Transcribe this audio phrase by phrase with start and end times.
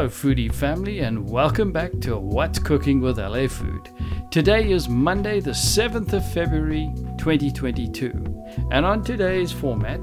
[0.00, 3.90] Hello, foodie family, and welcome back to What's Cooking with LA Food.
[4.30, 8.10] Today is Monday, the 7th of February 2022,
[8.70, 10.00] and on today's format,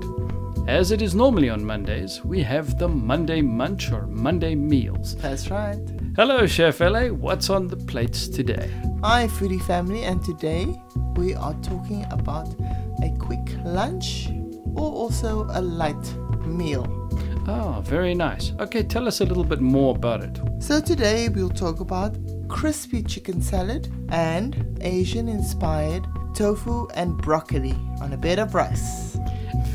[0.68, 5.16] as it is normally on Mondays, we have the Monday Munch or Monday Meals.
[5.16, 5.80] That's right.
[6.16, 8.70] Hello, Chef LA, what's on the plates today?
[9.02, 10.80] Hi, foodie family, and today
[11.16, 12.54] we are talking about
[13.02, 14.30] a quick lunch
[14.76, 16.97] or also a light meal.
[17.50, 18.52] Oh, very nice.
[18.60, 20.38] Okay, tell us a little bit more about it.
[20.60, 22.18] So, today we'll talk about
[22.50, 26.06] crispy chicken salad and Asian inspired
[26.36, 29.18] tofu and broccoli on a bed of rice.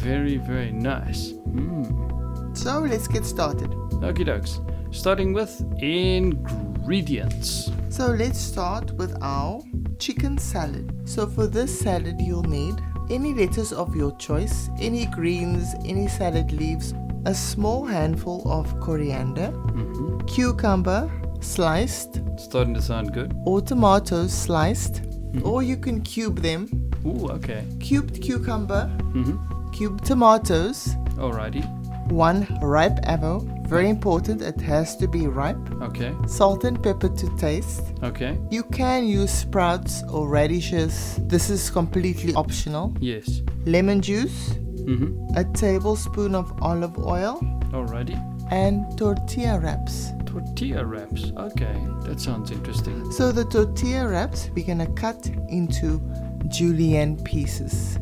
[0.03, 1.33] Very, very nice.
[1.49, 2.57] Mm.
[2.57, 3.71] So, let's get started.
[4.03, 4.61] Okie dokes.
[4.95, 7.71] Starting with ingredients.
[7.89, 9.63] So, let's start with our
[9.99, 10.93] chicken salad.
[11.09, 12.75] So, for this salad, you'll need
[13.11, 16.93] any lettuce of your choice, any greens, any salad leaves,
[17.25, 23.35] a small handful of coriander, hmm cucumber sliced, Starting to sound good.
[23.45, 25.45] or tomatoes sliced, Mhm.
[25.45, 26.69] or you can cube them.
[27.05, 27.65] Ooh, okay.
[27.81, 29.71] Cubed cucumber, Mm-hmm.
[29.73, 31.63] cubed tomatoes, Alrighty.
[32.11, 36.13] one ripe apple, very important, it has to be ripe, Okay.
[36.27, 37.83] salt and pepper to taste.
[38.03, 38.39] Okay.
[38.51, 42.93] You can use sprouts or radishes, this is completely optional.
[43.01, 43.43] Yes.
[43.67, 44.55] Lemon juice,
[44.87, 45.37] Mm-hmm.
[45.37, 47.39] a tablespoon of olive oil,
[47.73, 48.17] Alrighty.
[48.51, 50.11] and tortilla wraps.
[50.27, 51.31] Tortilla wraps.
[51.37, 51.77] Okay.
[52.07, 53.11] That sounds interesting.
[53.13, 56.01] So the tortilla wraps we're gonna cut into
[56.49, 57.99] julienne pieces.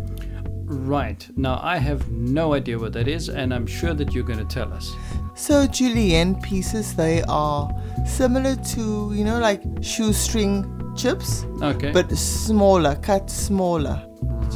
[0.65, 1.29] Right.
[1.37, 4.45] Now I have no idea what that is, and I'm sure that you're going to
[4.45, 4.95] tell us.
[5.35, 7.69] So julienne pieces they are
[8.07, 10.65] similar to you know like shoestring
[10.97, 11.91] chips, Okay.
[11.91, 14.01] but smaller, cut smaller.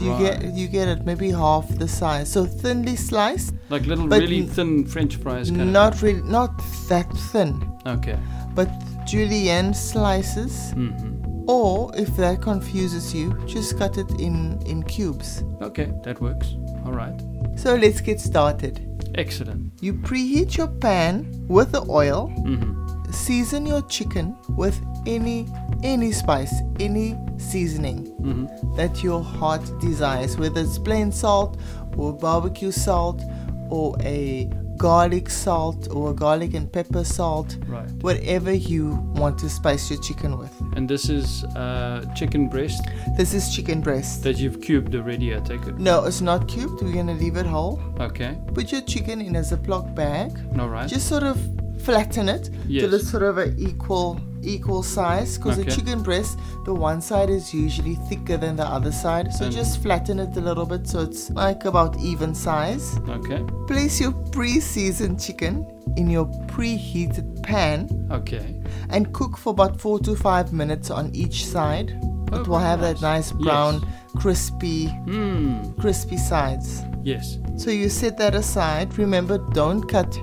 [0.00, 0.40] You Right.
[0.40, 1.06] get you get it?
[1.06, 2.30] Maybe half the size.
[2.32, 5.50] So thinly sliced, like little, really thin French fries.
[5.50, 6.50] Kind not really not
[6.88, 8.18] that thin, okay.
[8.54, 8.68] but
[9.06, 10.52] julienne slices.
[10.74, 11.10] Mm-hmm.
[11.46, 15.42] Or if that confuses you, just cut it in in cubes.
[15.60, 16.54] Okay, that works.
[16.84, 17.18] All right.
[17.56, 18.80] So let's get started.
[19.16, 19.72] Excellent.
[19.80, 22.32] You preheat your pan with the oil.
[22.38, 22.72] Mm-hmm.
[23.12, 24.76] Season your chicken with
[25.06, 25.46] any
[25.84, 28.76] any spice, any seasoning Mm-hmm.
[28.76, 31.58] that your heart desires, whether it's plain salt
[31.98, 33.22] or barbecue salt
[33.68, 37.88] or a garlic salt or a garlic and pepper salt, Right.
[38.00, 40.50] whatever you want to spice your chicken with.
[40.74, 42.82] And this is uh, chicken breast
[43.18, 44.22] This is chicken breast.
[44.24, 45.36] that you've cubed already.
[45.36, 45.78] I take it.
[45.78, 46.82] No, it's not cubed.
[46.82, 47.78] We're gonna leave it whole.
[48.00, 48.38] Okay.
[48.54, 50.32] Put your chicken in a Ziploc bag.
[50.58, 50.88] All right.
[50.88, 51.38] Just sort of
[51.82, 52.82] flatten it Yes.
[52.82, 55.36] till it's sort of an equal equal size.
[55.38, 55.68] Because Okay.
[55.68, 59.32] the chicken breast, the one side is usually thicker than the other side.
[59.32, 62.98] So And- just flatten it a little bit so it's like about even size.
[63.08, 63.42] Okay.
[63.66, 65.66] Place your pre-seasoned chicken
[65.96, 68.60] in your preheated pan Okay.
[68.90, 71.98] and cook for about four to five minutes on each side.
[72.32, 73.42] Oh, It will have very that nice Yes.
[73.42, 73.82] brown,
[74.16, 75.70] crispy, Hmm.
[75.78, 76.82] crispy sides.
[77.04, 77.38] Yes.
[77.56, 78.96] So you set that aside.
[78.98, 80.18] Remember, don't cut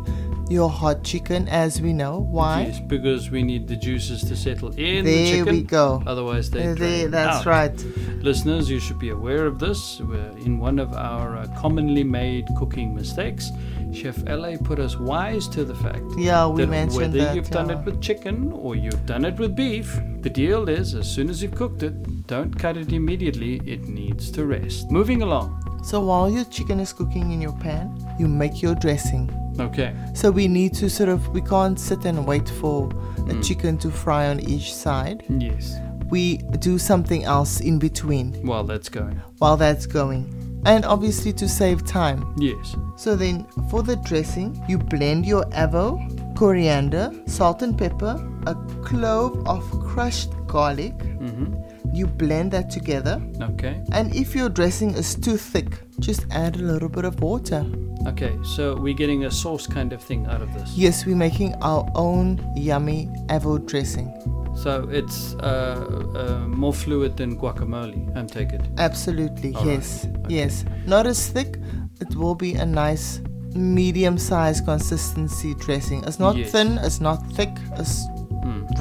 [0.52, 2.20] your hot chicken, as we know.
[2.20, 2.64] Why?
[2.68, 5.46] Yes, because we need the juices to settle in the chicken.
[5.46, 6.04] there we go.
[6.06, 7.46] Otherwise, they There, drain that's out.
[7.46, 7.86] right.
[8.22, 10.00] Listeners, you should be aware of this.
[10.02, 13.50] We're in one of our uh, commonly made cooking mistakes,
[13.94, 17.36] Chef LA put us wise to the fact Yeah, we that mentioned whether that.
[17.36, 21.10] you've done it with chicken or you've done it with beef, the deal is as
[21.12, 23.60] soon as you've cooked it, don't cut it immediately.
[23.66, 24.90] It needs to rest.
[24.92, 25.58] Moving along.
[25.84, 29.30] So while your chicken is cooking in your pan, you make your dressing.
[29.60, 29.94] Okay.
[30.14, 32.88] So we need to sort of we can't sit and wait for
[33.30, 33.44] a Mm.
[33.44, 35.24] chicken to fry on each side.
[35.30, 35.76] Yes.
[36.10, 39.22] We do something else in between While that's going.
[39.40, 40.26] while that's going.
[40.66, 42.34] And obviously to save time.
[42.38, 42.76] Yes.
[42.98, 45.98] So then for the dressing, you blend your avo,
[46.36, 48.16] coriander, salt and pepper,
[48.48, 50.98] a clove of crushed garlic.
[50.98, 51.56] Mm-hmm.
[51.94, 53.22] You blend that together.
[53.42, 53.82] Okay.
[53.92, 57.66] And if your dressing is too thick, just add a little bit of water.
[58.08, 58.34] Okay.
[58.56, 60.72] So we're getting a sauce kind of thing out of this.
[60.76, 64.08] Yes, we're making our own yummy avo dressing.
[64.56, 68.16] So it's uh, uh, more fluid than guacamole.
[68.18, 68.62] I'm take it.
[68.78, 69.74] Absolutely, All right.
[69.76, 70.06] yes.
[70.06, 70.36] Okay.
[70.36, 70.66] Yes.
[70.86, 71.58] Not as thick,
[72.00, 73.22] it will be a nice
[73.54, 76.04] medium sized consistency dressing.
[76.06, 76.52] It's not Yes.
[76.52, 78.06] thin, it's not thick, it's.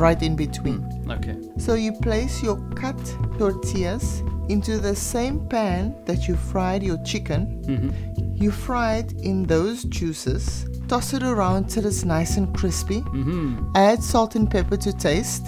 [0.00, 0.81] Right in between.
[0.81, 1.19] Mm.
[1.19, 1.37] Okay.
[1.58, 2.99] So you place your cut
[3.38, 7.62] tortillas into the same pan that you fried your chicken.
[7.67, 8.35] Mm-hmm.
[8.35, 10.67] You fry it in those juices.
[10.88, 13.02] Toss it around till it's nice and crispy.
[13.02, 13.73] Mm-hmm.
[13.76, 15.47] Add salt and pepper to taste.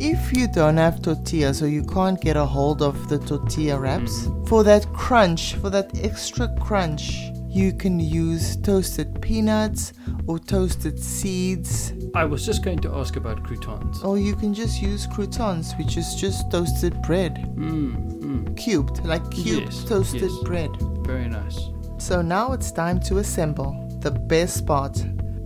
[0.00, 4.28] If you don't have tortillas or you can't get a hold of the tortilla wraps,
[4.46, 9.92] for that crunch, for that extra crunch, You can use toasted peanuts
[10.28, 14.00] or toasted seeds, I was just going to ask about croutons.
[14.04, 19.28] or you can just use croutons, which is just toasted bread, Mm, mm, cubed, like
[19.32, 20.38] cubed Yes, toasted yes.
[20.44, 20.70] bread.
[21.04, 21.58] very nice.
[21.98, 23.72] So now it's time to assemble
[24.02, 24.94] the best part.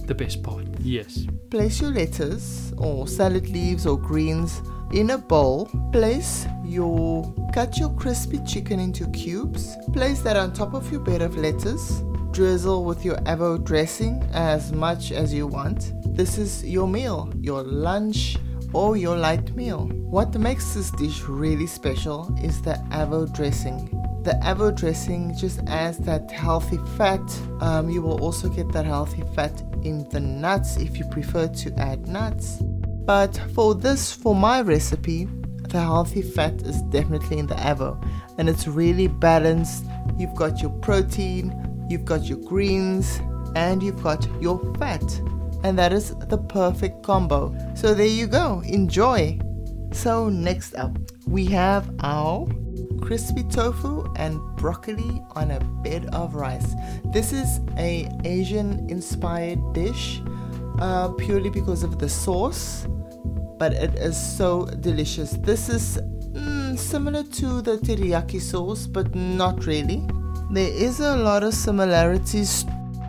[0.07, 0.65] The best part.
[0.83, 1.27] Yes.
[1.51, 4.63] Place your lettuce or salad leaves or greens
[4.93, 5.71] in a bowl.
[5.93, 9.77] Place your cut your crispy chicken into cubes.
[9.93, 12.03] Place that on top of your bed of lettuce.
[12.33, 15.93] Drizzle with your avo dressing as much as you want.
[16.17, 18.37] This is your meal, your lunch
[18.73, 19.87] or your light meal.
[19.87, 23.91] What makes this dish really special is the avo dressing.
[24.23, 27.21] The avo dressing just adds that healthy fat.
[27.61, 31.75] Um, you will also get that healthy fat in the nuts if you prefer to
[31.77, 32.59] add nuts.
[33.05, 35.29] But for this, for my recipe,
[35.71, 38.01] the healthy fat is definitely in the avo,
[38.39, 39.85] and it's really balanced.
[40.19, 43.21] You've got your protein, you've got your greens,
[43.57, 45.03] and you've got your fat,
[45.65, 47.53] and that is the perfect combo.
[47.75, 48.63] So there you go.
[48.67, 49.39] Enjoy.
[49.93, 52.47] So next up, we have our
[53.03, 56.75] crispy tofu and broccoli on a bed of rice.
[57.13, 60.21] This is a Asian inspired dish
[60.81, 62.87] uh, purely because of the sauce,
[63.59, 65.33] but it is so delicious.
[65.33, 65.99] This is
[66.33, 70.03] mm, similar to the teriyaki sauce, but not really.
[70.51, 72.65] There is a lot of similarities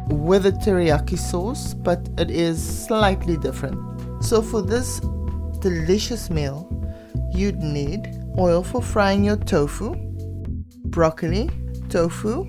[0.09, 3.79] with the teriyaki sauce, but it is slightly different.
[4.23, 5.01] So for this
[5.63, 6.67] delicious meal,
[7.31, 9.95] you'd need oil for frying your tofu,
[10.87, 11.49] broccoli,
[11.87, 12.45] tofu,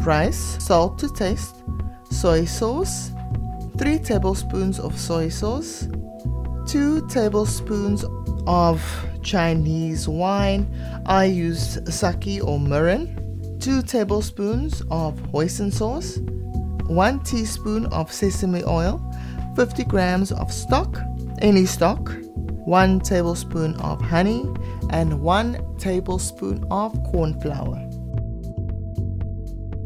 [0.00, 1.56] rice, salt to taste,
[2.10, 3.10] soy sauce,
[3.76, 5.86] 3 tablespoons of soy sauce,
[6.66, 8.02] 2 tablespoons
[8.46, 8.82] of
[9.22, 10.66] Chinese wine.
[11.04, 16.16] I used sake or mirin, 2 tablespoons of hoisin sauce,
[16.86, 18.98] 1 teaspoon of sesame oil,
[19.54, 20.98] 50 grams of stock,
[21.42, 22.10] any stock,
[22.64, 24.46] 1 tablespoon of honey,
[24.90, 27.88] and 1 tablespoon of corn flour.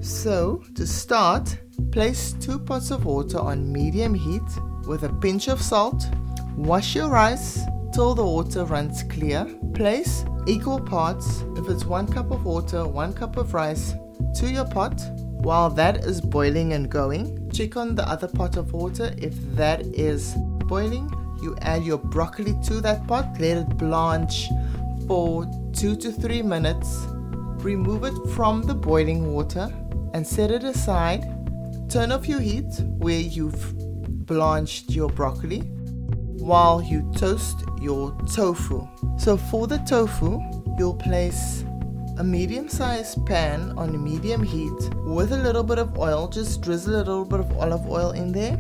[0.01, 1.59] So, to start,
[1.91, 4.43] place 2 pots of water on medium heat
[4.87, 6.07] with a pinch of salt.
[6.57, 7.61] Wash your rice
[7.93, 9.47] till the water runs clear.
[9.75, 13.95] Place equal parts, if it's 1 cup of water, 1 cup of rice,
[14.37, 15.01] to your pot.
[15.19, 19.15] While that is boiling and going, check on the other pot of water.
[19.19, 20.35] If that is
[20.67, 21.11] boiling,
[21.43, 24.49] you add your broccoli to that pot, let it blanch
[25.07, 27.07] for 2 to 3 minutes.
[27.63, 29.73] Remove it from the boiling water
[30.15, 31.23] and set it aside.
[31.89, 33.75] Turn off your heat where you've
[34.27, 35.61] blanched your broccoli
[36.39, 38.87] while you toast your tofu.
[39.19, 40.41] So, for the tofu,
[40.79, 41.65] you'll place
[42.19, 46.97] a medium sized pan on medium heat with a little bit of oil, just drizzle
[46.97, 48.57] a little bit of olive oil in there.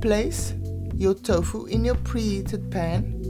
[0.00, 0.54] Place
[0.98, 3.20] your tofu in your preheated pan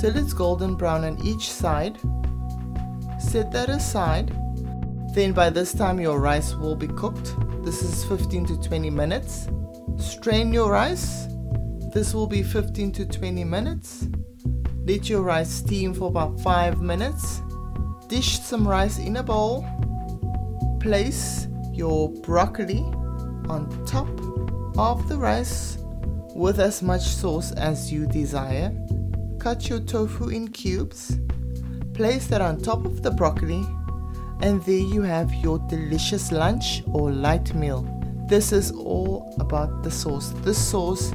[0.00, 1.98] till it's golden brown on each side.
[3.20, 4.34] Set that aside.
[5.14, 7.36] Then, by this time, your rice will be cooked.
[7.64, 9.48] This is 15 to 20 minutes.
[9.98, 11.26] Strain your rice.
[11.92, 14.08] This will be 15 to 20 minutes.
[14.86, 17.42] Let your rice steam for about 5 minutes.
[18.08, 19.66] Dish some rice in a bowl.
[20.80, 22.80] Place your broccoli
[23.48, 24.08] on top
[24.78, 25.81] of the rice
[26.34, 28.72] with as much sauce as you desire.
[29.38, 31.18] Cut your tofu in cubes.
[31.94, 33.64] Place that on top of the broccoli,
[34.40, 37.86] and there you have your delicious lunch or light meal.
[38.28, 40.30] This is all about the sauce.
[40.42, 41.12] This sauce,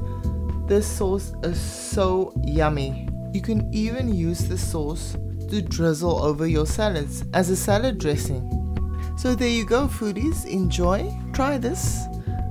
[0.67, 3.09] this sauce is so yummy.
[3.33, 5.17] You can even use the sauce
[5.49, 8.53] to drizzle over your salads as a salad dressing.
[9.17, 10.45] So there you go, foodies.
[10.45, 12.01] Enjoy, try this,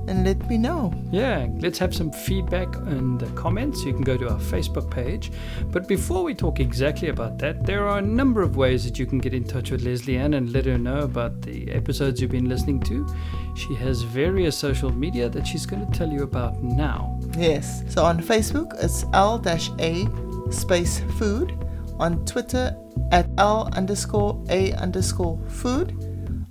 [0.07, 0.93] and let me know.
[1.11, 3.83] Yeah, let's have some feedback in the comments.
[3.83, 5.31] You can go to our Facebook page.
[5.71, 9.05] But before we talk exactly about that, there are a number of ways that you
[9.05, 12.31] can get in touch with Leslie Ann and let her know about the episodes you've
[12.31, 13.07] been listening to.
[13.55, 17.19] She has various social media that she's going to tell you about now.
[17.37, 17.83] Yes.
[17.89, 20.07] So on Facebook, it's L-A
[20.51, 21.53] space food.
[21.99, 22.77] On Twitter,
[23.11, 26.06] at L underscore A underscore food.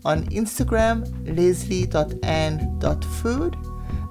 [0.06, 3.56] On Instagram, leslie.ann.food.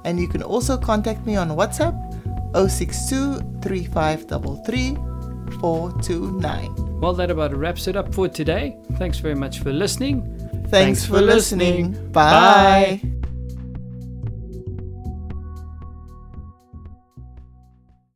[0.03, 1.95] And you can also contact me on WhatsApp
[2.53, 3.39] 062
[5.61, 6.99] 429.
[6.99, 8.77] Well, that about wraps it up for today.
[8.97, 10.23] Thanks very much for listening.
[10.67, 11.93] Thanks, for listening.
[12.11, 12.99] Bye.